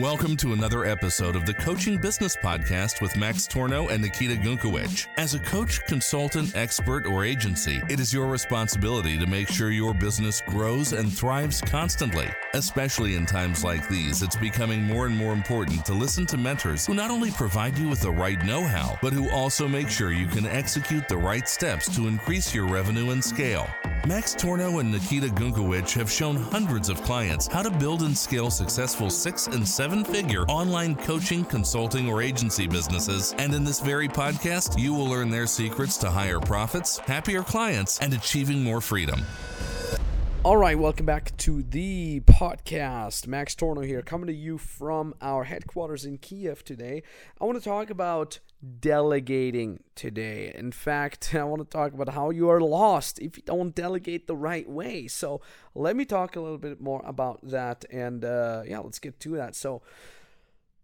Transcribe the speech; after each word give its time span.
Welcome 0.00 0.34
to 0.38 0.54
another 0.54 0.86
episode 0.86 1.36
of 1.36 1.44
the 1.44 1.52
Coaching 1.52 1.98
Business 1.98 2.34
Podcast 2.34 3.02
with 3.02 3.18
Max 3.18 3.46
Tornow 3.46 3.90
and 3.90 4.00
Nikita 4.00 4.36
Gunkowicz. 4.36 5.08
As 5.18 5.34
a 5.34 5.38
coach, 5.40 5.84
consultant, 5.84 6.56
expert, 6.56 7.04
or 7.04 7.22
agency, 7.22 7.82
it 7.90 8.00
is 8.00 8.10
your 8.10 8.26
responsibility 8.26 9.18
to 9.18 9.26
make 9.26 9.50
sure 9.50 9.70
your 9.70 9.92
business 9.92 10.40
grows 10.46 10.94
and 10.94 11.12
thrives 11.12 11.60
constantly. 11.60 12.26
Especially 12.54 13.14
in 13.14 13.26
times 13.26 13.62
like 13.62 13.86
these, 13.90 14.22
it's 14.22 14.36
becoming 14.36 14.82
more 14.82 15.04
and 15.04 15.14
more 15.14 15.34
important 15.34 15.84
to 15.84 15.92
listen 15.92 16.24
to 16.28 16.38
mentors 16.38 16.86
who 16.86 16.94
not 16.94 17.10
only 17.10 17.30
provide 17.32 17.76
you 17.76 17.86
with 17.90 18.00
the 18.00 18.10
right 18.10 18.42
know 18.42 18.64
how, 18.64 18.98
but 19.02 19.12
who 19.12 19.28
also 19.28 19.68
make 19.68 19.90
sure 19.90 20.12
you 20.12 20.26
can 20.26 20.46
execute 20.46 21.08
the 21.08 21.18
right 21.18 21.46
steps 21.46 21.94
to 21.94 22.08
increase 22.08 22.54
your 22.54 22.66
revenue 22.66 23.10
and 23.10 23.22
scale. 23.22 23.68
Max 24.06 24.34
Tornow 24.34 24.80
and 24.80 24.90
Nikita 24.90 25.26
Gunkowicz 25.26 25.92
have 25.92 26.10
shown 26.10 26.34
hundreds 26.34 26.88
of 26.88 27.02
clients 27.02 27.46
how 27.46 27.62
to 27.62 27.70
build 27.70 28.00
and 28.00 28.16
scale 28.16 28.50
successful 28.50 29.10
six 29.10 29.46
and 29.46 29.66
seven 29.68 30.04
figure 30.04 30.44
online 30.44 30.96
coaching, 30.96 31.44
consulting, 31.44 32.08
or 32.08 32.22
agency 32.22 32.66
businesses. 32.66 33.34
And 33.36 33.52
in 33.52 33.62
this 33.62 33.78
very 33.78 34.08
podcast, 34.08 34.78
you 34.78 34.94
will 34.94 35.04
learn 35.04 35.28
their 35.28 35.46
secrets 35.46 35.98
to 35.98 36.08
higher 36.08 36.40
profits, 36.40 36.96
happier 36.96 37.42
clients, 37.42 38.00
and 38.00 38.14
achieving 38.14 38.64
more 38.64 38.80
freedom. 38.80 39.20
All 40.44 40.56
right, 40.56 40.78
welcome 40.78 41.04
back 41.04 41.36
to 41.36 41.62
the 41.62 42.20
podcast. 42.20 43.26
Max 43.26 43.54
Tornow 43.54 43.84
here, 43.84 44.00
coming 44.00 44.28
to 44.28 44.34
you 44.34 44.56
from 44.56 45.12
our 45.20 45.44
headquarters 45.44 46.06
in 46.06 46.16
Kiev 46.16 46.64
today. 46.64 47.02
I 47.38 47.44
want 47.44 47.58
to 47.58 47.64
talk 47.64 47.90
about 47.90 48.38
delegating 48.80 49.82
today. 49.94 50.52
In 50.54 50.72
fact, 50.72 51.34
I 51.34 51.44
want 51.44 51.62
to 51.62 51.68
talk 51.68 51.92
about 51.92 52.10
how 52.10 52.30
you 52.30 52.48
are 52.48 52.60
lost 52.60 53.18
if 53.18 53.36
you 53.36 53.42
don't 53.44 53.74
delegate 53.74 54.26
the 54.26 54.36
right 54.36 54.68
way. 54.68 55.06
So, 55.08 55.40
let 55.74 55.96
me 55.96 56.04
talk 56.04 56.36
a 56.36 56.40
little 56.40 56.58
bit 56.58 56.80
more 56.80 57.02
about 57.04 57.40
that. 57.50 57.84
And 57.90 58.24
uh, 58.24 58.62
yeah, 58.66 58.80
let's 58.80 58.98
get 58.98 59.20
to 59.20 59.36
that. 59.36 59.54
So, 59.56 59.82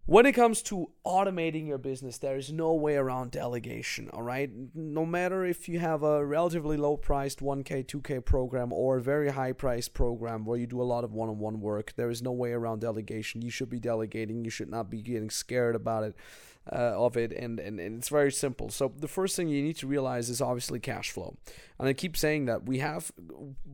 when 0.07 0.25
it 0.25 0.31
comes 0.31 0.61
to 0.61 0.89
automating 1.05 1.67
your 1.67 1.77
business, 1.77 2.17
there 2.17 2.37
is 2.37 2.49
no 2.49 2.73
way 2.73 2.95
around 2.95 3.31
delegation, 3.31 4.09
all 4.13 4.23
right? 4.23 4.49
No 4.73 5.05
matter 5.05 5.45
if 5.45 5.67
you 5.67 5.79
have 5.79 6.01
a 6.01 6.25
relatively 6.25 6.77
low 6.77 6.95
priced 6.95 7.41
1K, 7.41 7.85
2K 7.85 8.23
program 8.23 8.71
or 8.71 8.95
a 8.95 9.01
very 9.01 9.27
high 9.27 9.51
priced 9.51 9.93
program 9.93 10.45
where 10.45 10.57
you 10.57 10.65
do 10.65 10.81
a 10.81 10.83
lot 10.83 11.03
of 11.03 11.11
one 11.11 11.27
on 11.27 11.39
one 11.39 11.59
work, 11.59 11.91
there 11.97 12.09
is 12.09 12.21
no 12.21 12.31
way 12.31 12.53
around 12.53 12.79
delegation. 12.79 13.41
You 13.41 13.49
should 13.49 13.69
be 13.69 13.81
delegating, 13.81 14.45
you 14.45 14.49
should 14.49 14.69
not 14.69 14.89
be 14.89 15.01
getting 15.01 15.29
scared 15.29 15.75
about 15.75 16.05
it. 16.05 16.15
Uh, 16.69 16.93
of 16.97 17.15
it 17.15 17.31
and, 17.31 17.59
and, 17.59 17.79
and 17.79 17.97
it's 17.97 18.09
very 18.09 18.31
simple 18.31 18.69
so 18.69 18.91
the 18.97 19.07
first 19.07 19.37
thing 19.37 19.47
you 19.47 19.63
need 19.63 19.77
to 19.77 19.87
realize 19.87 20.29
is 20.29 20.41
obviously 20.41 20.79
cash 20.81 21.11
flow 21.11 21.33
and 21.79 21.87
i 21.87 21.93
keep 21.93 22.17
saying 22.17 22.45
that 22.45 22.65
we 22.65 22.79
have 22.79 23.09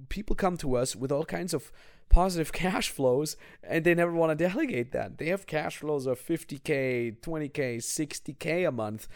people 0.09 0.35
come 0.35 0.57
to 0.57 0.75
us 0.75 0.95
with 0.95 1.11
all 1.11 1.25
kinds 1.25 1.55
of 1.55 1.71
positive 2.13 2.53
cash 2.63 2.89
flows 2.89 3.35
and 3.63 3.83
they 3.83 3.95
never 3.95 4.13
want 4.13 4.37
to 4.37 4.47
delegate 4.47 4.91
that. 4.91 5.17
They 5.17 5.27
have 5.27 5.47
cash 5.47 5.77
flows 5.77 6.05
of 6.05 6.19
50K, 6.19 7.19
20K, 7.19 7.77
60K 7.77 8.67
a 8.67 8.71
month 8.71 9.07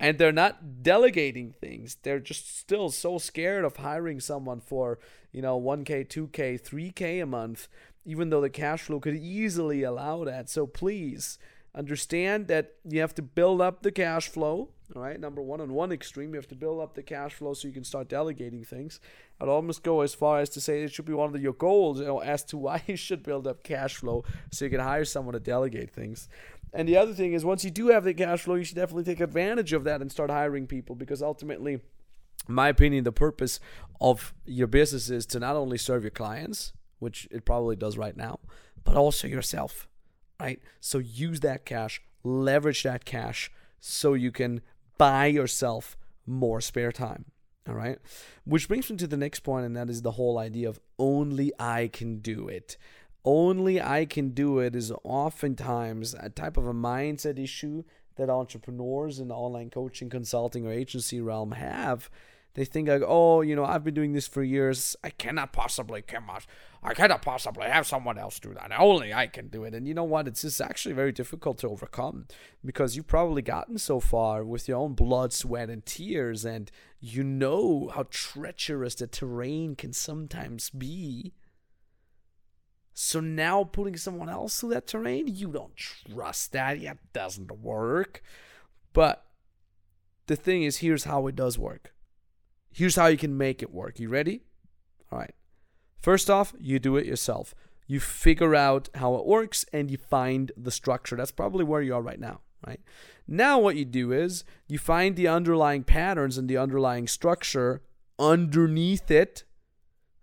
and 0.00 0.18
they're 0.18 0.32
not 0.32 0.82
delegating 0.82 1.52
things. 1.52 1.96
They're 2.02 2.20
just 2.20 2.58
still 2.58 2.90
so 2.90 3.18
scared 3.18 3.64
of 3.64 3.76
hiring 3.76 4.20
someone 4.20 4.60
for, 4.60 4.98
you 5.32 5.40
know, 5.40 5.60
1K, 5.60 6.08
2K, 6.08 6.60
3K 6.60 7.22
a 7.22 7.26
month, 7.26 7.68
even 8.04 8.30
though 8.30 8.40
the 8.40 8.50
cash 8.50 8.82
flow 8.82 9.00
could 9.00 9.14
easily 9.14 9.82
allow 9.82 10.24
that. 10.24 10.50
So 10.50 10.66
please 10.66 11.38
understand 11.74 12.48
that 12.48 12.74
you 12.84 13.00
have 13.00 13.14
to 13.14 13.22
build 13.22 13.60
up 13.60 13.82
the 13.82 13.92
cash 13.92 14.28
flow 14.28 14.70
all 14.94 15.02
right, 15.02 15.18
number 15.18 15.40
one, 15.40 15.60
on 15.60 15.72
one 15.72 15.92
extreme, 15.92 16.30
you 16.30 16.36
have 16.36 16.48
to 16.48 16.54
build 16.54 16.80
up 16.80 16.94
the 16.94 17.02
cash 17.02 17.34
flow 17.34 17.54
so 17.54 17.66
you 17.66 17.72
can 17.72 17.84
start 17.84 18.08
delegating 18.08 18.64
things. 18.64 19.00
I'd 19.40 19.48
almost 19.48 19.82
go 19.82 20.02
as 20.02 20.14
far 20.14 20.40
as 20.40 20.50
to 20.50 20.60
say 20.60 20.82
it 20.82 20.92
should 20.92 21.06
be 21.06 21.14
one 21.14 21.34
of 21.34 21.42
your 21.42 21.54
goals, 21.54 22.00
you 22.00 22.06
know, 22.06 22.18
as 22.20 22.44
to 22.44 22.58
why 22.58 22.82
you 22.86 22.96
should 22.96 23.22
build 23.22 23.46
up 23.46 23.62
cash 23.62 23.96
flow 23.96 24.24
so 24.50 24.64
you 24.64 24.70
can 24.70 24.80
hire 24.80 25.04
someone 25.04 25.32
to 25.32 25.40
delegate 25.40 25.90
things. 25.90 26.28
And 26.72 26.88
the 26.88 26.96
other 26.96 27.14
thing 27.14 27.32
is, 27.32 27.44
once 27.44 27.64
you 27.64 27.70
do 27.70 27.88
have 27.88 28.04
the 28.04 28.12
cash 28.12 28.42
flow, 28.42 28.56
you 28.56 28.64
should 28.64 28.76
definitely 28.76 29.04
take 29.04 29.20
advantage 29.20 29.72
of 29.72 29.84
that 29.84 30.02
and 30.02 30.12
start 30.12 30.30
hiring 30.30 30.66
people 30.66 30.94
because 30.94 31.22
ultimately, 31.22 31.74
in 32.46 32.54
my 32.54 32.68
opinion, 32.68 33.04
the 33.04 33.12
purpose 33.12 33.60
of 34.00 34.34
your 34.44 34.66
business 34.66 35.08
is 35.08 35.24
to 35.26 35.40
not 35.40 35.56
only 35.56 35.78
serve 35.78 36.02
your 36.02 36.10
clients, 36.10 36.72
which 36.98 37.26
it 37.30 37.44
probably 37.44 37.76
does 37.76 37.96
right 37.96 38.16
now, 38.16 38.38
but 38.84 38.96
also 38.96 39.26
yourself, 39.26 39.88
right? 40.40 40.60
So 40.80 40.98
use 40.98 41.40
that 41.40 41.64
cash, 41.64 42.02
leverage 42.22 42.82
that 42.82 43.04
cash 43.04 43.50
so 43.80 44.14
you 44.14 44.32
can 44.32 44.60
buy 44.98 45.26
yourself 45.26 45.96
more 46.26 46.60
spare 46.60 46.92
time. 46.92 47.26
All 47.68 47.74
right. 47.74 47.98
Which 48.44 48.68
brings 48.68 48.90
me 48.90 48.96
to 48.98 49.06
the 49.06 49.16
next 49.16 49.40
point, 49.40 49.64
and 49.64 49.76
that 49.76 49.88
is 49.88 50.02
the 50.02 50.12
whole 50.12 50.38
idea 50.38 50.68
of 50.68 50.80
only 50.98 51.52
I 51.58 51.88
can 51.88 52.18
do 52.18 52.48
it. 52.48 52.76
Only 53.24 53.80
I 53.80 54.04
can 54.04 54.30
do 54.30 54.58
it 54.58 54.76
is 54.76 54.92
oftentimes 55.02 56.14
a 56.14 56.28
type 56.28 56.58
of 56.58 56.66
a 56.66 56.74
mindset 56.74 57.38
issue 57.38 57.84
that 58.16 58.28
entrepreneurs 58.28 59.18
in 59.18 59.28
the 59.28 59.34
online 59.34 59.70
coaching, 59.70 60.10
consulting, 60.10 60.66
or 60.66 60.72
agency 60.72 61.20
realm 61.20 61.52
have 61.52 62.10
they 62.54 62.64
think 62.64 62.88
like, 62.88 63.02
oh, 63.04 63.40
you 63.40 63.56
know, 63.56 63.64
I've 63.64 63.82
been 63.82 63.94
doing 63.94 64.12
this 64.12 64.28
for 64.28 64.42
years. 64.42 64.94
I 65.02 65.10
cannot 65.10 65.52
possibly, 65.52 66.02
cannot, 66.02 66.46
I 66.84 66.94
cannot 66.94 67.20
possibly 67.20 67.64
have 67.64 67.84
someone 67.84 68.16
else 68.16 68.38
do 68.38 68.54
that. 68.54 68.70
Only 68.78 69.12
I 69.12 69.26
can 69.26 69.48
do 69.48 69.64
it. 69.64 69.74
And 69.74 69.88
you 69.88 69.94
know 69.94 70.04
what? 70.04 70.28
It's 70.28 70.42
just 70.42 70.60
actually 70.60 70.94
very 70.94 71.10
difficult 71.10 71.58
to 71.58 71.68
overcome 71.68 72.26
because 72.64 72.94
you've 72.94 73.08
probably 73.08 73.42
gotten 73.42 73.76
so 73.78 73.98
far 73.98 74.44
with 74.44 74.68
your 74.68 74.78
own 74.78 74.94
blood, 74.94 75.32
sweat, 75.32 75.68
and 75.68 75.84
tears, 75.84 76.44
and 76.44 76.70
you 77.00 77.24
know 77.24 77.90
how 77.92 78.06
treacherous 78.08 78.94
the 78.94 79.08
terrain 79.08 79.74
can 79.74 79.92
sometimes 79.92 80.70
be. 80.70 81.34
So 82.92 83.18
now 83.18 83.64
putting 83.64 83.96
someone 83.96 84.28
else 84.28 84.60
through 84.60 84.70
that 84.70 84.86
terrain, 84.86 85.26
you 85.26 85.48
don't 85.48 85.76
trust 85.76 86.52
that. 86.52 86.80
It 86.80 86.98
doesn't 87.12 87.50
work. 87.50 88.22
But 88.92 89.26
the 90.26 90.36
thing 90.36 90.62
is, 90.62 90.76
here's 90.76 91.02
how 91.02 91.26
it 91.26 91.34
does 91.34 91.58
work 91.58 91.93
Here's 92.74 92.96
how 92.96 93.06
you 93.06 93.16
can 93.16 93.38
make 93.38 93.62
it 93.62 93.72
work. 93.72 94.00
You 94.00 94.08
ready? 94.08 94.42
All 95.12 95.18
right. 95.20 95.34
First 95.96 96.28
off, 96.28 96.52
you 96.58 96.80
do 96.80 96.96
it 96.96 97.06
yourself. 97.06 97.54
You 97.86 98.00
figure 98.00 98.56
out 98.56 98.88
how 98.96 99.14
it 99.14 99.24
works 99.24 99.64
and 99.72 99.92
you 99.92 99.96
find 99.96 100.50
the 100.56 100.72
structure. 100.72 101.14
That's 101.14 101.30
probably 101.30 101.64
where 101.64 101.82
you 101.82 101.94
are 101.94 102.02
right 102.02 102.18
now, 102.18 102.40
right? 102.66 102.80
Now, 103.28 103.60
what 103.60 103.76
you 103.76 103.84
do 103.84 104.10
is 104.10 104.42
you 104.66 104.78
find 104.78 105.14
the 105.14 105.28
underlying 105.28 105.84
patterns 105.84 106.36
and 106.36 106.48
the 106.48 106.58
underlying 106.58 107.06
structure 107.06 107.82
underneath 108.18 109.08
it. 109.08 109.44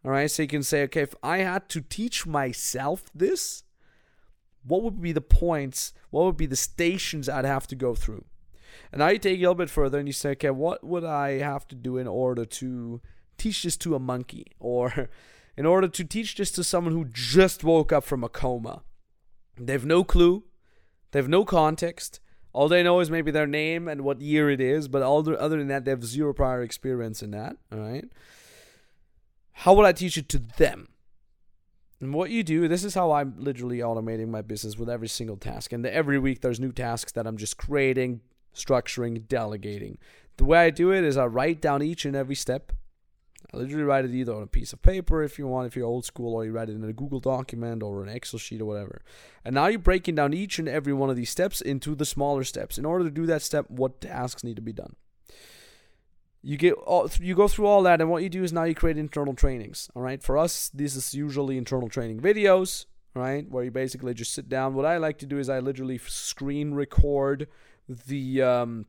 All 0.04 0.12
right. 0.12 0.30
So 0.30 0.42
you 0.42 0.50
can 0.50 0.64
say, 0.64 0.84
okay, 0.84 1.04
if 1.04 1.16
I 1.24 1.38
had 1.38 1.70
to 1.70 1.80
teach 1.80 2.26
myself 2.26 3.10
this, 3.16 3.64
what 4.66 4.84
would 4.84 5.02
be 5.02 5.14
the 5.14 5.22
points? 5.22 5.94
What 6.10 6.26
would 6.26 6.38
be 6.38 6.48
the 6.48 6.58
stations 6.58 7.30
I'd 7.30 7.46
have 7.46 7.68
to 7.68 7.76
go 7.76 7.96
through? 7.96 8.26
And 8.92 9.00
now 9.00 9.10
you 9.10 9.20
take 9.20 9.36
it 9.36 9.38
a 9.38 9.42
little 9.42 9.56
bit 9.56 9.70
further 9.70 10.00
and 10.00 10.08
you 10.08 10.14
say, 10.14 10.32
okay, 10.32 10.50
what 10.50 10.84
would 10.84 11.04
I 11.04 11.40
have 11.40 11.68
to 11.70 11.76
do 11.76 11.98
in 11.98 12.08
order 12.08 12.46
to 12.46 13.02
teach 13.38 13.64
this 13.64 13.78
to 13.78 13.96
a 13.96 14.00
monkey? 14.00 14.48
Or 14.60 15.10
in 15.58 15.66
order 15.66 15.88
to 15.88 16.04
teach 16.04 16.36
this 16.36 16.52
to 16.52 16.64
someone 16.64 16.94
who 16.94 17.06
just 17.06 17.64
woke 17.64 17.92
up 17.92 18.04
from 18.04 18.24
a 18.24 18.30
coma? 18.30 18.84
They 19.58 19.74
have 19.74 19.86
no 19.86 20.04
clue, 20.04 20.44
they 21.12 21.20
have 21.20 21.30
no 21.30 21.46
context. 21.46 22.20
All 22.54 22.68
they 22.68 22.84
know 22.84 23.00
is 23.00 23.10
maybe 23.10 23.32
their 23.32 23.48
name 23.48 23.88
and 23.88 24.02
what 24.02 24.20
year 24.20 24.50
it 24.50 24.60
is, 24.60 24.90
but 24.90 25.02
other 25.02 25.58
than 25.58 25.68
that, 25.70 25.86
they 25.86 25.92
have 25.92 26.04
zero 26.04 26.34
prior 26.34 26.62
experience 26.62 27.24
in 27.24 27.32
that. 27.32 27.56
All 27.72 27.80
right. 27.80 28.04
How 29.54 29.74
would 29.74 29.86
I 29.86 29.94
teach 29.94 30.18
it 30.18 30.28
to 30.30 30.40
them? 30.58 30.90
And 32.02 32.16
what 32.16 32.32
you 32.32 32.44
do, 32.44 32.68
this 32.68 32.84
is 32.84 32.96
how 32.96 33.12
I'm 33.12 33.36
literally 33.38 33.78
automating 33.78 34.28
my 34.28 34.42
business 34.42 34.76
with 34.76 34.90
every 34.90 35.08
single 35.08 35.38
task. 35.38 35.72
And 35.72 35.86
every 35.86 36.18
week 36.18 36.42
there's 36.42 36.60
new 36.60 36.72
tasks 36.72 37.12
that 37.12 37.28
I'm 37.28 37.38
just 37.38 37.58
creating, 37.58 38.22
structuring, 38.56 39.28
delegating. 39.28 39.98
The 40.38 40.46
way 40.46 40.60
I 40.60 40.70
do 40.70 40.92
it 40.92 41.04
is 41.04 41.18
I 41.18 41.26
write 41.26 41.62
down 41.62 41.84
each 41.84 42.06
and 42.06 42.16
every 42.16 42.36
step. 42.36 42.72
I 43.54 43.58
literally 43.58 43.84
write 43.84 44.06
it 44.06 44.12
either 44.12 44.34
on 44.34 44.44
a 44.44 44.48
piece 44.48 44.72
of 44.72 44.82
paper 44.82 45.24
if 45.24 45.38
you 45.38 45.46
want, 45.46 45.68
if 45.68 45.76
you're 45.76 45.86
old 45.86 46.06
school, 46.06 46.36
or 46.36 46.46
you 46.46 46.52
write 46.52 46.70
it 46.70 46.76
in 46.76 46.84
a 46.84 46.94
Google 46.94 47.20
document 47.20 47.84
or 47.84 48.04
an 48.04 48.10
Excel 48.10 48.40
sheet 48.40 48.62
or 48.62 48.66
whatever. 48.66 49.02
And 49.44 49.56
now 49.56 49.68
you're 49.68 49.80
breaking 49.80 50.16
down 50.16 50.34
each 50.34 50.58
and 50.58 50.70
every 50.70 50.94
one 50.94 51.10
of 51.10 51.16
these 51.16 51.30
steps 51.30 51.60
into 51.60 51.94
the 51.94 52.06
smaller 52.06 52.44
steps. 52.44 52.78
In 52.78 52.86
order 52.86 53.04
to 53.04 53.12
do 53.12 53.26
that 53.26 53.42
step, 53.42 53.70
what 53.70 54.00
tasks 54.00 54.44
need 54.44 54.56
to 54.56 54.62
be 54.62 54.74
done? 54.74 54.96
You 56.42 56.58
get 56.58 56.74
all, 56.74 57.10
you 57.20 57.36
go 57.36 57.48
through 57.48 57.68
all 57.68 57.84
that, 57.84 58.02
and 58.02 58.10
what 58.10 58.24
you 58.24 58.30
do 58.30 58.44
is 58.44 58.54
now 58.54 58.64
you 58.64 58.74
create 58.74 58.98
internal 58.98 59.36
trainings. 59.36 59.90
All 59.96 60.02
right, 60.02 60.24
for 60.24 60.38
us, 60.38 60.70
this 60.74 60.96
is 60.96 61.14
usually 61.14 61.58
internal 61.58 61.90
training 61.90 62.20
videos, 62.20 62.86
right, 63.14 63.48
where 63.50 63.64
you 63.64 63.70
basically 63.70 64.14
just 64.14 64.34
sit 64.34 64.50
down. 64.50 64.74
What 64.74 64.86
I 64.86 64.98
like 64.98 65.20
to 65.20 65.28
do 65.28 65.38
is 65.38 65.50
I 65.50 65.60
literally 65.60 66.00
screen 66.00 66.74
record 66.74 67.48
the 67.88 68.42
um, 68.42 68.86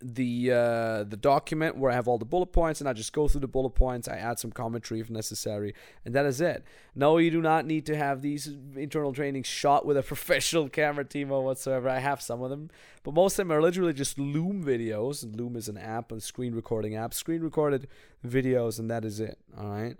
the 0.00 0.50
uh, 0.50 1.04
the 1.04 1.16
document 1.16 1.76
where 1.76 1.90
I 1.90 1.94
have 1.94 2.08
all 2.08 2.18
the 2.18 2.24
bullet 2.24 2.52
points, 2.52 2.80
and 2.80 2.88
I 2.88 2.92
just 2.92 3.12
go 3.12 3.28
through 3.28 3.42
the 3.42 3.48
bullet 3.48 3.70
points. 3.70 4.08
I 4.08 4.16
add 4.16 4.38
some 4.38 4.50
commentary 4.50 5.00
if 5.00 5.10
necessary, 5.10 5.74
and 6.04 6.14
that 6.14 6.26
is 6.26 6.40
it. 6.40 6.64
No, 6.94 7.18
you 7.18 7.30
do 7.30 7.40
not 7.40 7.66
need 7.66 7.86
to 7.86 7.96
have 7.96 8.22
these 8.22 8.50
internal 8.76 9.12
trainings 9.12 9.46
shot 9.46 9.86
with 9.86 9.96
a 9.96 10.02
professional 10.14 10.68
camera 10.68 11.04
team 11.04 11.30
or 11.30 11.44
whatsoever. 11.44 11.88
I 11.88 11.98
have 11.98 12.20
some 12.20 12.42
of 12.42 12.50
them, 12.50 12.70
but 13.02 13.14
most 13.14 13.34
of 13.34 13.36
them 13.46 13.52
are 13.52 13.62
literally 13.62 13.92
just 13.92 14.18
Loom 14.18 14.64
videos. 14.64 15.22
And 15.22 15.36
Loom 15.36 15.56
is 15.56 15.68
an 15.68 15.78
app, 15.78 16.12
a 16.12 16.20
screen 16.20 16.54
recording 16.54 16.94
app, 16.96 17.14
screen 17.14 17.42
recorded 17.42 17.88
videos, 18.26 18.78
and 18.78 18.90
that 18.90 19.04
is 19.04 19.20
it. 19.20 19.38
All 19.58 19.68
right. 19.68 19.96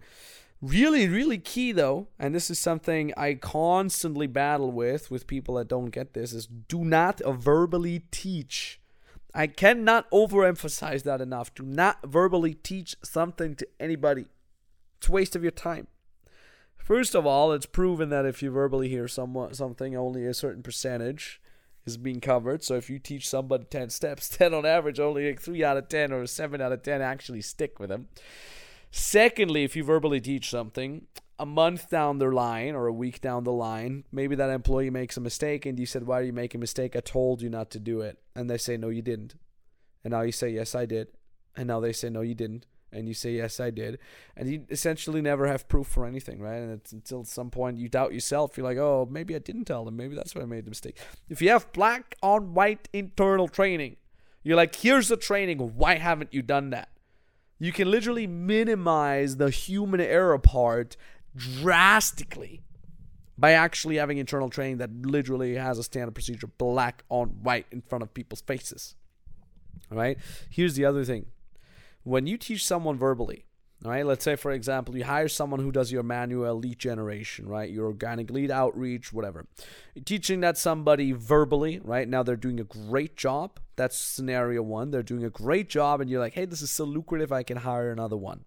Really, 0.62 1.08
really 1.08 1.38
key 1.38 1.72
though, 1.72 2.08
and 2.18 2.34
this 2.34 2.50
is 2.50 2.58
something 2.58 3.12
I 3.16 3.34
constantly 3.34 4.26
battle 4.26 4.72
with 4.72 5.10
with 5.10 5.26
people 5.26 5.56
that 5.56 5.68
don't 5.68 5.90
get 5.90 6.14
this 6.14 6.32
is 6.32 6.46
do 6.46 6.84
not 6.84 7.20
verbally 7.24 8.04
teach. 8.10 8.80
I 9.34 9.46
cannot 9.48 10.10
overemphasize 10.10 11.02
that 11.02 11.20
enough. 11.20 11.54
Do 11.54 11.64
not 11.64 12.06
verbally 12.06 12.54
teach 12.54 12.96
something 13.02 13.56
to 13.56 13.66
anybody. 13.80 14.26
It's 14.98 15.08
a 15.08 15.12
waste 15.12 15.36
of 15.36 15.42
your 15.42 15.50
time. 15.50 15.88
First 16.76 17.14
of 17.14 17.26
all, 17.26 17.52
it's 17.52 17.66
proven 17.66 18.10
that 18.10 18.26
if 18.26 18.42
you 18.42 18.50
verbally 18.50 18.88
hear 18.88 19.08
somewhat, 19.08 19.56
something, 19.56 19.96
only 19.96 20.26
a 20.26 20.34
certain 20.34 20.62
percentage 20.62 21.40
is 21.86 21.96
being 21.96 22.20
covered. 22.20 22.62
So 22.62 22.74
if 22.76 22.88
you 22.88 22.98
teach 22.98 23.28
somebody 23.28 23.64
10 23.64 23.90
steps, 23.90 24.28
10 24.28 24.54
on 24.54 24.66
average, 24.66 25.00
only 25.00 25.26
like 25.26 25.40
3 25.40 25.64
out 25.64 25.76
of 25.76 25.88
10 25.88 26.12
or 26.12 26.26
7 26.26 26.60
out 26.60 26.72
of 26.72 26.82
10 26.82 27.02
actually 27.02 27.42
stick 27.42 27.80
with 27.80 27.90
them. 27.90 28.08
Secondly, 28.96 29.64
if 29.64 29.74
you 29.74 29.82
verbally 29.82 30.20
teach 30.20 30.48
something, 30.48 31.08
a 31.36 31.44
month 31.44 31.90
down 31.90 32.18
the 32.18 32.30
line 32.30 32.76
or 32.76 32.86
a 32.86 32.92
week 32.92 33.20
down 33.20 33.42
the 33.42 33.50
line, 33.50 34.04
maybe 34.12 34.36
that 34.36 34.50
employee 34.50 34.88
makes 34.88 35.16
a 35.16 35.20
mistake 35.20 35.66
and 35.66 35.80
you 35.80 35.84
said, 35.84 36.06
Why 36.06 36.20
are 36.20 36.22
you 36.22 36.32
making 36.32 36.60
a 36.60 36.62
mistake? 36.62 36.94
I 36.94 37.00
told 37.00 37.42
you 37.42 37.50
not 37.50 37.70
to 37.70 37.80
do 37.80 38.02
it. 38.02 38.20
And 38.36 38.48
they 38.48 38.56
say, 38.56 38.76
No, 38.76 38.90
you 38.90 39.02
didn't. 39.02 39.34
And 40.04 40.12
now 40.12 40.20
you 40.20 40.30
say, 40.30 40.48
Yes, 40.48 40.76
I 40.76 40.86
did. 40.86 41.08
And 41.56 41.66
now 41.66 41.80
they 41.80 41.92
say, 41.92 42.08
No, 42.08 42.20
you 42.20 42.36
didn't. 42.36 42.66
And 42.92 43.08
you 43.08 43.14
say, 43.14 43.32
Yes, 43.32 43.58
I 43.58 43.70
did. 43.70 43.98
And 44.36 44.48
you 44.48 44.64
essentially 44.70 45.20
never 45.20 45.48
have 45.48 45.66
proof 45.66 45.88
for 45.88 46.06
anything, 46.06 46.40
right? 46.40 46.58
And 46.58 46.70
it's 46.70 46.92
until 46.92 47.24
some 47.24 47.50
point 47.50 47.78
you 47.78 47.88
doubt 47.88 48.14
yourself. 48.14 48.56
You're 48.56 48.62
like, 48.62 48.78
Oh, 48.78 49.08
maybe 49.10 49.34
I 49.34 49.40
didn't 49.40 49.64
tell 49.64 49.84
them. 49.84 49.96
Maybe 49.96 50.14
that's 50.14 50.36
why 50.36 50.42
I 50.42 50.46
made 50.46 50.66
the 50.66 50.70
mistake. 50.70 50.98
If 51.28 51.42
you 51.42 51.48
have 51.48 51.72
black 51.72 52.14
on 52.22 52.54
white 52.54 52.88
internal 52.92 53.48
training, 53.48 53.96
you're 54.44 54.56
like, 54.56 54.76
Here's 54.76 55.08
the 55.08 55.16
training. 55.16 55.58
Why 55.58 55.96
haven't 55.96 56.32
you 56.32 56.42
done 56.42 56.70
that? 56.70 56.90
You 57.58 57.72
can 57.72 57.90
literally 57.90 58.26
minimize 58.26 59.36
the 59.36 59.50
human 59.50 60.00
error 60.00 60.38
part 60.38 60.96
drastically 61.36 62.62
by 63.36 63.52
actually 63.52 63.96
having 63.96 64.18
internal 64.18 64.48
training 64.48 64.78
that 64.78 64.90
literally 65.02 65.54
has 65.54 65.78
a 65.78 65.82
standard 65.82 66.14
procedure 66.14 66.46
black 66.46 67.04
on 67.08 67.28
white 67.42 67.66
in 67.70 67.80
front 67.80 68.02
of 68.02 68.14
people's 68.14 68.40
faces. 68.42 68.94
All 69.90 69.98
right. 69.98 70.18
Here's 70.50 70.74
the 70.74 70.84
other 70.84 71.04
thing 71.04 71.26
when 72.02 72.26
you 72.26 72.36
teach 72.36 72.64
someone 72.64 72.98
verbally, 72.98 73.46
all 73.84 73.90
right, 73.90 74.06
let's 74.06 74.24
say, 74.24 74.34
for 74.36 74.50
example, 74.50 74.96
you 74.96 75.04
hire 75.04 75.28
someone 75.28 75.60
who 75.60 75.70
does 75.70 75.92
your 75.92 76.02
manual 76.02 76.54
lead 76.54 76.78
generation, 76.78 77.46
right? 77.46 77.68
Your 77.68 77.86
organic 77.86 78.30
lead 78.30 78.50
outreach, 78.50 79.12
whatever. 79.12 79.46
You're 79.94 80.04
teaching 80.04 80.40
that 80.40 80.56
somebody 80.56 81.12
verbally, 81.12 81.80
right? 81.84 82.08
Now 82.08 82.22
they're 82.22 82.36
doing 82.36 82.58
a 82.58 82.64
great 82.64 83.14
job. 83.14 83.60
That's 83.76 83.98
scenario 83.98 84.62
one. 84.62 84.90
They're 84.90 85.02
doing 85.02 85.24
a 85.24 85.30
great 85.30 85.68
job, 85.68 86.00
and 86.00 86.08
you're 86.08 86.20
like, 86.20 86.32
hey, 86.32 86.46
this 86.46 86.62
is 86.62 86.70
so 86.70 86.84
lucrative, 86.84 87.30
I 87.30 87.42
can 87.42 87.58
hire 87.58 87.92
another 87.92 88.16
one. 88.16 88.46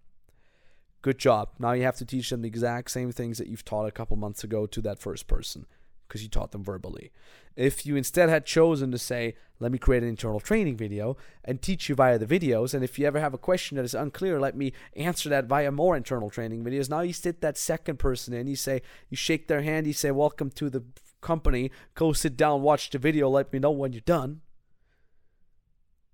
Good 1.03 1.19
job. 1.19 1.49
Now 1.59 1.73
you 1.73 1.83
have 1.83 1.97
to 1.97 2.05
teach 2.05 2.31
them 2.31 2.41
the 2.41 2.47
exact 2.47 2.89
same 2.89 3.11
things 3.11 3.37
that 3.37 3.47
you've 3.47 3.63
taught 3.63 3.85
a 3.85 3.91
couple 3.91 4.17
months 4.17 4.43
ago 4.43 4.65
to 4.65 4.81
that 4.81 4.97
first 4.97 5.27
person 5.27 5.67
because 6.07 6.23
you 6.23 6.29
taught 6.29 6.51
them 6.51 6.63
verbally. 6.63 7.11
If 7.55 7.85
you 7.85 7.95
instead 7.95 8.29
had 8.29 8.45
chosen 8.45 8.91
to 8.91 8.97
say, 8.97 9.35
let 9.59 9.71
me 9.71 9.77
create 9.77 10.03
an 10.03 10.09
internal 10.09 10.39
training 10.39 10.77
video 10.77 11.17
and 11.43 11.61
teach 11.61 11.89
you 11.89 11.95
via 11.95 12.17
the 12.19 12.25
videos, 12.25 12.73
and 12.73 12.83
if 12.83 12.99
you 12.99 13.05
ever 13.05 13.19
have 13.19 13.33
a 13.33 13.39
question 13.39 13.77
that 13.77 13.85
is 13.85 13.95
unclear, 13.95 14.39
let 14.39 14.55
me 14.55 14.73
answer 14.95 15.29
that 15.29 15.45
via 15.45 15.71
more 15.71 15.97
internal 15.97 16.29
training 16.29 16.63
videos. 16.63 16.89
Now 16.89 17.01
you 17.01 17.13
sit 17.13 17.41
that 17.41 17.57
second 17.57 17.97
person 17.97 18.33
in, 18.33 18.47
you 18.47 18.55
say, 18.55 18.81
you 19.09 19.17
shake 19.17 19.47
their 19.47 19.61
hand, 19.61 19.87
you 19.87 19.93
say, 19.93 20.11
welcome 20.11 20.51
to 20.51 20.69
the 20.69 20.83
company, 21.21 21.71
go 21.95 22.13
sit 22.13 22.37
down, 22.37 22.61
watch 22.61 22.89
the 22.89 22.99
video, 22.99 23.29
let 23.29 23.51
me 23.51 23.59
know 23.59 23.71
when 23.71 23.91
you're 23.91 24.01
done. 24.01 24.41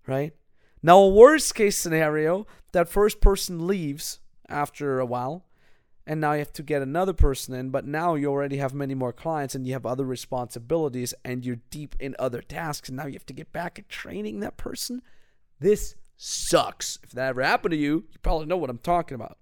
Right? 0.07 0.33
Now, 0.81 0.99
a 0.99 1.09
worst 1.09 1.55
case 1.55 1.77
scenario, 1.77 2.45
that 2.73 2.89
first 2.89 3.21
person 3.21 3.67
leaves 3.67 4.19
after 4.49 4.99
a 4.99 5.05
while 5.05 5.45
and 6.05 6.19
now 6.19 6.33
you 6.33 6.39
have 6.39 6.53
to 6.53 6.63
get 6.63 6.81
another 6.81 7.13
person 7.13 7.53
in 7.53 7.69
but 7.69 7.85
now 7.85 8.15
you 8.15 8.27
already 8.27 8.57
have 8.57 8.73
many 8.73 8.93
more 8.93 9.13
clients 9.13 9.55
and 9.55 9.65
you 9.65 9.73
have 9.73 9.85
other 9.85 10.05
responsibilities 10.05 11.13
and 11.23 11.45
you're 11.45 11.59
deep 11.69 11.95
in 11.99 12.15
other 12.19 12.41
tasks 12.41 12.89
and 12.89 12.97
now 12.97 13.05
you 13.05 13.13
have 13.13 13.25
to 13.25 13.33
get 13.33 13.51
back 13.53 13.79
at 13.79 13.89
training 13.89 14.39
that 14.39 14.57
person? 14.57 15.01
This 15.59 15.95
sucks. 16.17 16.99
If 17.03 17.11
that 17.11 17.29
ever 17.29 17.41
happened 17.41 17.71
to 17.71 17.77
you 17.77 18.05
you 18.11 18.19
probably 18.21 18.47
know 18.47 18.57
what 18.57 18.69
i'm 18.69 18.79
talking 18.79 19.15
about. 19.15 19.37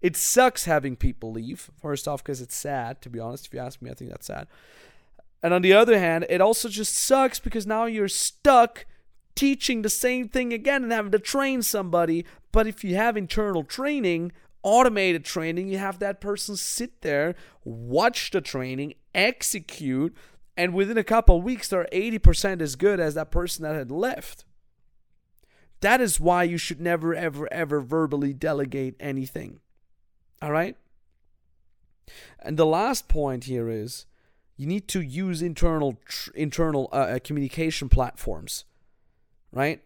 It 0.00 0.16
sucks 0.16 0.64
having 0.64 0.96
people 0.96 1.32
leave 1.32 1.70
first 1.80 2.08
off 2.08 2.22
because 2.22 2.40
it's 2.40 2.56
sad 2.56 3.00
to 3.02 3.10
be 3.10 3.18
honest 3.18 3.46
if 3.46 3.54
you 3.54 3.60
ask 3.60 3.80
me 3.80 3.90
i 3.90 3.94
think 3.94 4.10
that's 4.10 4.26
sad. 4.26 4.46
And 5.42 5.54
on 5.54 5.62
the 5.62 5.72
other 5.72 5.98
hand 5.98 6.26
it 6.28 6.40
also 6.40 6.68
just 6.68 6.94
sucks 6.94 7.38
because 7.38 7.66
now 7.66 7.86
you're 7.86 8.08
stuck 8.08 8.84
teaching 9.34 9.80
the 9.80 9.88
same 9.88 10.28
thing 10.28 10.52
again 10.52 10.82
and 10.82 10.92
having 10.92 11.12
to 11.12 11.18
train 11.18 11.62
somebody 11.62 12.26
but 12.52 12.66
if 12.66 12.84
you 12.84 12.96
have 12.96 13.16
internal 13.16 13.64
training 13.64 14.32
automated 14.62 15.24
training, 15.24 15.68
you 15.68 15.78
have 15.78 15.98
that 15.98 16.20
person 16.20 16.56
sit 16.56 17.02
there, 17.02 17.34
watch 17.64 18.30
the 18.30 18.40
training, 18.40 18.94
execute, 19.14 20.16
and 20.56 20.74
within 20.74 20.98
a 20.98 21.04
couple 21.04 21.40
weeks, 21.40 21.68
they're 21.68 21.88
80% 21.92 22.60
as 22.60 22.76
good 22.76 23.00
as 23.00 23.14
that 23.14 23.30
person 23.30 23.62
that 23.62 23.74
had 23.74 23.90
left. 23.90 24.44
That 25.80 26.00
is 26.00 26.20
why 26.20 26.44
you 26.44 26.58
should 26.58 26.80
never, 26.80 27.14
ever, 27.14 27.50
ever 27.52 27.80
verbally 27.80 28.34
delegate 28.34 28.94
anything. 29.00 29.60
All 30.42 30.52
right? 30.52 30.76
And 32.40 32.56
the 32.56 32.66
last 32.66 33.08
point 33.08 33.44
here 33.44 33.68
is 33.70 34.06
you 34.56 34.66
need 34.66 34.88
to 34.88 35.00
use 35.00 35.40
internal 35.40 35.98
tr- 36.04 36.32
internal 36.34 36.88
uh, 36.92 36.96
uh 36.96 37.18
communication 37.20 37.88
platforms, 37.88 38.64
right? 39.52 39.82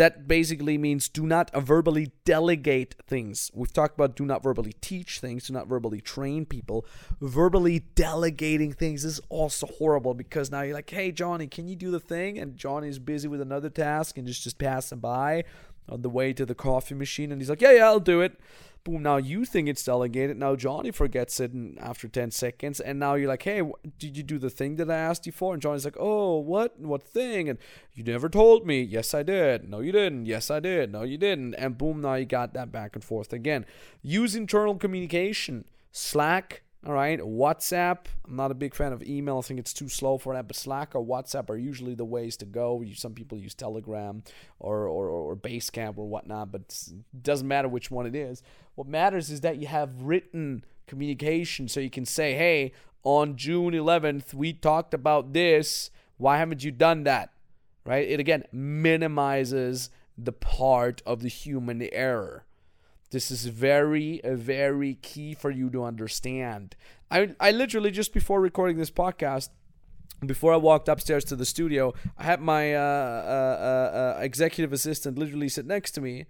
That 0.00 0.26
basically 0.26 0.78
means 0.78 1.10
do 1.10 1.26
not 1.26 1.50
verbally 1.54 2.10
delegate 2.24 2.94
things. 3.06 3.50
We've 3.52 3.70
talked 3.70 3.98
about 3.98 4.16
do 4.16 4.24
not 4.24 4.42
verbally 4.42 4.72
teach 4.80 5.20
things, 5.20 5.46
do 5.48 5.52
not 5.52 5.66
verbally 5.66 6.00
train 6.00 6.46
people. 6.46 6.86
Verbally 7.20 7.80
delegating 7.80 8.72
things 8.72 9.04
is 9.04 9.20
also 9.28 9.66
horrible 9.66 10.14
because 10.14 10.50
now 10.50 10.62
you're 10.62 10.72
like, 10.72 10.88
hey, 10.88 11.12
Johnny, 11.12 11.46
can 11.46 11.68
you 11.68 11.76
do 11.76 11.90
the 11.90 12.00
thing? 12.00 12.38
And 12.38 12.56
Johnny's 12.56 12.98
busy 12.98 13.28
with 13.28 13.42
another 13.42 13.68
task 13.68 14.16
and 14.16 14.26
just, 14.26 14.42
just 14.42 14.56
passing 14.56 15.00
by 15.00 15.44
on 15.90 16.02
the 16.02 16.10
way 16.10 16.32
to 16.32 16.46
the 16.46 16.54
coffee 16.54 16.94
machine. 16.94 17.32
And 17.32 17.40
he's 17.40 17.50
like, 17.50 17.60
yeah, 17.60 17.72
yeah, 17.72 17.86
I'll 17.86 18.00
do 18.00 18.20
it. 18.20 18.38
Boom. 18.82 19.02
Now 19.02 19.18
you 19.18 19.44
think 19.44 19.68
it's 19.68 19.84
delegated. 19.84 20.38
Now 20.38 20.56
Johnny 20.56 20.90
forgets 20.90 21.38
it 21.38 21.52
after 21.78 22.08
10 22.08 22.30
seconds. 22.30 22.80
And 22.80 22.98
now 22.98 23.14
you're 23.14 23.28
like, 23.28 23.42
hey, 23.42 23.62
did 23.98 24.16
you 24.16 24.22
do 24.22 24.38
the 24.38 24.48
thing 24.48 24.76
that 24.76 24.90
I 24.90 24.96
asked 24.96 25.26
you 25.26 25.32
for? 25.32 25.52
And 25.52 25.60
Johnny's 25.60 25.84
like, 25.84 25.98
oh, 26.00 26.38
what? 26.38 26.80
What 26.80 27.02
thing? 27.02 27.48
And 27.50 27.58
you 27.92 28.04
never 28.04 28.30
told 28.30 28.66
me. 28.66 28.80
Yes, 28.80 29.12
I 29.12 29.22
did. 29.22 29.68
No, 29.68 29.80
you 29.80 29.92
didn't. 29.92 30.24
Yes, 30.24 30.50
I 30.50 30.60
did. 30.60 30.90
No, 30.90 31.02
you 31.02 31.18
didn't. 31.18 31.54
And 31.54 31.76
boom, 31.76 32.00
now 32.00 32.14
you 32.14 32.24
got 32.24 32.54
that 32.54 32.72
back 32.72 32.94
and 32.94 33.04
forth 33.04 33.34
again. 33.34 33.66
Use 34.00 34.34
internal 34.34 34.76
communication. 34.76 35.66
Slack, 35.92 36.62
all 36.86 36.94
right, 36.94 37.20
WhatsApp. 37.20 38.06
I'm 38.26 38.36
not 38.36 38.50
a 38.50 38.54
big 38.54 38.74
fan 38.74 38.94
of 38.94 39.02
email. 39.02 39.38
I 39.38 39.42
think 39.42 39.60
it's 39.60 39.74
too 39.74 39.90
slow 39.90 40.16
for 40.16 40.32
that. 40.34 40.46
But 40.46 40.56
Slack 40.56 40.94
or 40.94 41.04
WhatsApp 41.04 41.50
are 41.50 41.56
usually 41.56 41.94
the 41.94 42.06
ways 42.06 42.38
to 42.38 42.46
go. 42.46 42.82
Some 42.94 43.12
people 43.12 43.36
use 43.36 43.54
Telegram 43.54 44.22
or 44.58 44.86
or, 44.86 45.08
or 45.08 45.36
Basecamp 45.36 45.98
or 45.98 46.06
whatnot, 46.06 46.50
but 46.50 46.62
it 46.62 47.22
doesn't 47.22 47.46
matter 47.46 47.68
which 47.68 47.90
one 47.90 48.06
it 48.06 48.14
is. 48.14 48.42
What 48.76 48.88
matters 48.88 49.28
is 49.28 49.42
that 49.42 49.58
you 49.58 49.66
have 49.66 50.02
written 50.02 50.64
communication, 50.86 51.68
so 51.68 51.80
you 51.80 51.90
can 51.90 52.06
say, 52.06 52.34
"Hey, 52.34 52.72
on 53.02 53.36
June 53.36 53.74
11th, 53.74 54.32
we 54.32 54.54
talked 54.54 54.94
about 54.94 55.34
this. 55.34 55.90
Why 56.16 56.38
haven't 56.38 56.64
you 56.64 56.70
done 56.70 57.04
that?" 57.04 57.30
Right? 57.84 58.08
It 58.08 58.20
again 58.20 58.44
minimizes 58.52 59.90
the 60.16 60.32
part 60.32 61.02
of 61.04 61.20
the 61.20 61.28
human 61.28 61.82
error. 61.92 62.46
This 63.10 63.32
is 63.32 63.46
very, 63.46 64.20
very 64.24 64.94
key 64.94 65.34
for 65.34 65.50
you 65.50 65.68
to 65.70 65.82
understand. 65.82 66.76
I, 67.10 67.34
I 67.40 67.50
literally 67.50 67.90
just 67.90 68.14
before 68.14 68.40
recording 68.40 68.76
this 68.78 68.90
podcast, 68.90 69.48
before 70.24 70.52
I 70.52 70.56
walked 70.56 70.88
upstairs 70.88 71.24
to 71.26 71.36
the 71.36 71.44
studio, 71.44 71.92
I 72.16 72.24
had 72.24 72.40
my 72.40 72.74
uh, 72.74 72.78
uh, 72.78 72.82
uh, 72.82 73.96
uh, 73.98 74.20
executive 74.20 74.72
assistant 74.72 75.18
literally 75.18 75.48
sit 75.48 75.66
next 75.66 75.92
to 75.92 76.00
me. 76.00 76.26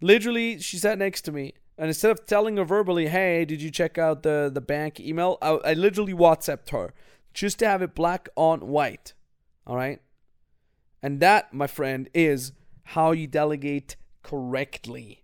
Literally, 0.00 0.58
she 0.60 0.78
sat 0.78 0.98
next 0.98 1.22
to 1.22 1.32
me, 1.32 1.54
and 1.76 1.88
instead 1.88 2.10
of 2.10 2.26
telling 2.26 2.56
her 2.56 2.64
verbally, 2.64 3.08
"Hey, 3.08 3.44
did 3.44 3.60
you 3.60 3.70
check 3.70 3.98
out 3.98 4.22
the 4.22 4.50
the 4.52 4.60
bank 4.60 4.98
email?" 4.98 5.36
I, 5.42 5.50
I 5.64 5.74
literally 5.74 6.14
WhatsApped 6.14 6.70
her 6.70 6.92
just 7.34 7.58
to 7.58 7.68
have 7.68 7.82
it 7.82 7.94
black 7.94 8.28
on 8.34 8.68
white. 8.68 9.14
All 9.66 9.76
right, 9.76 10.00
and 11.02 11.20
that, 11.20 11.52
my 11.52 11.66
friend, 11.66 12.08
is 12.14 12.52
how 12.84 13.12
you 13.12 13.26
delegate 13.26 13.96
correctly. 14.22 15.21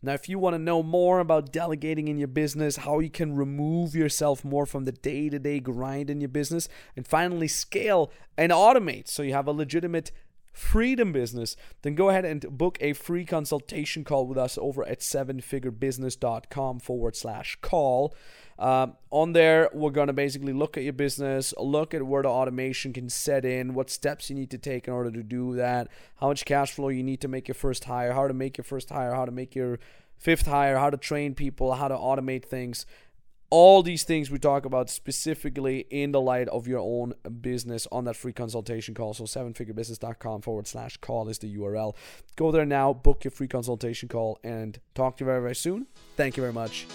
Now, 0.00 0.12
if 0.12 0.28
you 0.28 0.38
want 0.38 0.54
to 0.54 0.58
know 0.58 0.82
more 0.82 1.18
about 1.18 1.52
delegating 1.52 2.06
in 2.06 2.18
your 2.18 2.28
business, 2.28 2.76
how 2.76 3.00
you 3.00 3.10
can 3.10 3.34
remove 3.34 3.96
yourself 3.96 4.44
more 4.44 4.64
from 4.64 4.84
the 4.84 4.92
day 4.92 5.28
to 5.28 5.38
day 5.38 5.58
grind 5.58 6.08
in 6.08 6.20
your 6.20 6.28
business, 6.28 6.68
and 6.94 7.06
finally 7.06 7.48
scale 7.48 8.12
and 8.36 8.52
automate 8.52 9.08
so 9.08 9.22
you 9.22 9.32
have 9.32 9.48
a 9.48 9.52
legitimate 9.52 10.12
freedom 10.58 11.12
business, 11.12 11.56
then 11.82 11.94
go 11.94 12.08
ahead 12.08 12.24
and 12.24 12.58
book 12.58 12.76
a 12.80 12.92
free 12.92 13.24
consultation 13.24 14.04
call 14.04 14.26
with 14.26 14.36
us 14.36 14.58
over 14.58 14.86
at 14.86 15.00
sevenfigurebusiness.com 15.00 16.80
forward 16.80 17.16
slash 17.16 17.56
call. 17.60 18.14
Uh, 18.58 18.88
on 19.10 19.34
there, 19.34 19.70
we're 19.72 19.90
going 19.90 20.08
to 20.08 20.12
basically 20.12 20.52
look 20.52 20.76
at 20.76 20.82
your 20.82 20.92
business, 20.92 21.54
look 21.58 21.94
at 21.94 22.02
where 22.02 22.24
the 22.24 22.28
automation 22.28 22.92
can 22.92 23.08
set 23.08 23.44
in, 23.44 23.72
what 23.72 23.88
steps 23.88 24.28
you 24.28 24.34
need 24.34 24.50
to 24.50 24.58
take 24.58 24.88
in 24.88 24.92
order 24.92 25.12
to 25.12 25.22
do 25.22 25.54
that, 25.54 25.88
how 26.16 26.26
much 26.26 26.44
cash 26.44 26.72
flow 26.72 26.88
you 26.88 27.04
need 27.04 27.20
to 27.20 27.28
make 27.28 27.46
your 27.46 27.54
first 27.54 27.84
hire, 27.84 28.12
how 28.12 28.26
to 28.26 28.34
make 28.34 28.58
your 28.58 28.64
first 28.64 28.90
hire, 28.90 29.14
how 29.14 29.24
to 29.24 29.30
make 29.30 29.54
your 29.54 29.78
fifth 30.16 30.46
hire, 30.46 30.76
how 30.76 30.90
to 30.90 30.96
train 30.96 31.34
people, 31.34 31.74
how 31.74 31.86
to 31.86 31.94
automate 31.94 32.44
things. 32.44 32.84
All 33.50 33.82
these 33.82 34.04
things 34.04 34.30
we 34.30 34.38
talk 34.38 34.66
about 34.66 34.90
specifically 34.90 35.86
in 35.90 36.12
the 36.12 36.20
light 36.20 36.48
of 36.48 36.68
your 36.68 36.80
own 36.80 37.14
business 37.40 37.86
on 37.90 38.04
that 38.04 38.14
free 38.14 38.32
consultation 38.32 38.94
call. 38.94 39.14
So, 39.14 39.24
sevenfigurebusiness.com 39.24 40.42
forward 40.42 40.66
slash 40.66 40.98
call 40.98 41.28
is 41.28 41.38
the 41.38 41.56
URL. 41.56 41.94
Go 42.36 42.50
there 42.50 42.66
now, 42.66 42.92
book 42.92 43.24
your 43.24 43.30
free 43.30 43.48
consultation 43.48 44.08
call, 44.08 44.38
and 44.44 44.78
talk 44.94 45.16
to 45.16 45.24
you 45.24 45.26
very, 45.26 45.40
very 45.40 45.56
soon. 45.56 45.86
Thank 46.16 46.36
you 46.36 46.42
very 46.42 46.52
much. 46.52 46.86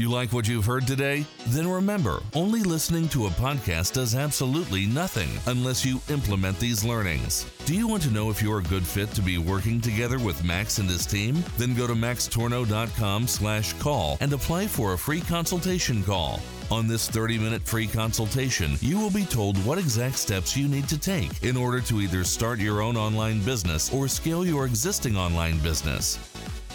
You 0.00 0.08
like 0.08 0.32
what 0.32 0.48
you've 0.48 0.64
heard 0.64 0.86
today? 0.86 1.26
Then 1.48 1.68
remember, 1.68 2.22
only 2.34 2.62
listening 2.62 3.06
to 3.10 3.26
a 3.26 3.30
podcast 3.32 3.92
does 3.92 4.14
absolutely 4.14 4.86
nothing 4.86 5.28
unless 5.44 5.84
you 5.84 6.00
implement 6.08 6.58
these 6.58 6.82
learnings. 6.82 7.44
Do 7.66 7.74
you 7.74 7.86
want 7.86 8.02
to 8.04 8.10
know 8.10 8.30
if 8.30 8.40
you're 8.40 8.60
a 8.60 8.62
good 8.62 8.86
fit 8.86 9.10
to 9.10 9.20
be 9.20 9.36
working 9.36 9.78
together 9.78 10.18
with 10.18 10.42
Max 10.42 10.78
and 10.78 10.88
his 10.88 11.04
team? 11.04 11.44
Then 11.58 11.74
go 11.74 11.86
to 11.86 11.92
maxtornow.com 11.92 13.26
slash 13.26 13.74
call 13.74 14.16
and 14.22 14.32
apply 14.32 14.68
for 14.68 14.94
a 14.94 14.98
free 14.98 15.20
consultation 15.20 16.02
call. 16.02 16.40
On 16.70 16.86
this 16.86 17.06
30 17.06 17.36
minute 17.36 17.62
free 17.62 17.86
consultation, 17.86 18.76
you 18.80 18.98
will 18.98 19.10
be 19.10 19.26
told 19.26 19.62
what 19.66 19.76
exact 19.76 20.16
steps 20.16 20.56
you 20.56 20.66
need 20.66 20.88
to 20.88 20.96
take 20.96 21.42
in 21.42 21.58
order 21.58 21.82
to 21.82 22.00
either 22.00 22.24
start 22.24 22.58
your 22.58 22.80
own 22.80 22.96
online 22.96 23.42
business 23.42 23.92
or 23.92 24.08
scale 24.08 24.46
your 24.46 24.64
existing 24.64 25.18
online 25.18 25.58
business. 25.58 26.18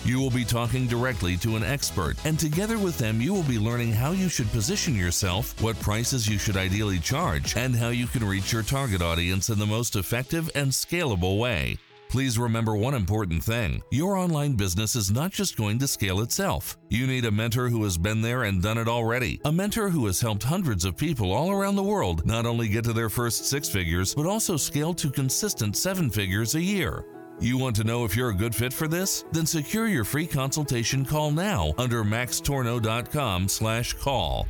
You 0.05 0.19
will 0.19 0.29
be 0.29 0.45
talking 0.45 0.85
directly 0.85 1.35
to 1.37 1.55
an 1.55 1.63
expert, 1.63 2.15
and 2.25 2.39
together 2.39 2.77
with 2.77 2.95
them, 2.99 3.19
you 3.19 3.33
will 3.33 3.43
be 3.43 3.57
learning 3.57 3.91
how 3.91 4.11
you 4.11 4.29
should 4.29 4.51
position 4.51 4.95
yourself, 4.95 5.59
what 5.63 5.79
prices 5.79 6.29
you 6.29 6.37
should 6.37 6.57
ideally 6.57 6.99
charge, 6.99 7.57
and 7.57 7.75
how 7.75 7.89
you 7.89 8.05
can 8.05 8.23
reach 8.23 8.53
your 8.53 8.61
target 8.61 9.01
audience 9.01 9.49
in 9.49 9.57
the 9.57 9.65
most 9.65 9.95
effective 9.95 10.51
and 10.53 10.69
scalable 10.69 11.39
way. 11.39 11.79
Please 12.07 12.37
remember 12.37 12.75
one 12.75 12.93
important 12.93 13.43
thing 13.43 13.81
your 13.89 14.15
online 14.15 14.53
business 14.53 14.95
is 14.95 15.09
not 15.09 15.31
just 15.31 15.57
going 15.57 15.79
to 15.79 15.87
scale 15.87 16.21
itself. 16.21 16.77
You 16.87 17.07
need 17.07 17.25
a 17.25 17.31
mentor 17.31 17.67
who 17.67 17.83
has 17.83 17.97
been 17.97 18.21
there 18.21 18.43
and 18.43 18.61
done 18.61 18.77
it 18.77 18.87
already. 18.87 19.41
A 19.43 19.51
mentor 19.51 19.89
who 19.89 20.05
has 20.05 20.21
helped 20.21 20.43
hundreds 20.43 20.85
of 20.85 20.95
people 20.95 21.31
all 21.31 21.49
around 21.51 21.75
the 21.77 21.83
world 21.83 22.23
not 22.27 22.45
only 22.45 22.67
get 22.67 22.83
to 22.83 22.93
their 22.93 23.09
first 23.09 23.45
six 23.45 23.67
figures, 23.67 24.13
but 24.13 24.27
also 24.27 24.55
scale 24.55 24.93
to 24.93 25.09
consistent 25.09 25.75
seven 25.75 26.11
figures 26.11 26.53
a 26.53 26.61
year. 26.61 27.03
You 27.39 27.57
want 27.57 27.75
to 27.77 27.83
know 27.83 28.05
if 28.05 28.15
you're 28.15 28.29
a 28.29 28.33
good 28.33 28.55
fit 28.55 28.71
for 28.71 28.87
this? 28.87 29.25
Then 29.31 29.45
secure 29.45 29.87
your 29.87 30.05
free 30.05 30.25
consultation 30.25 31.03
call 31.03 31.31
now 31.31 31.73
under 31.77 32.01
maxtornow.com/call. 32.03 34.47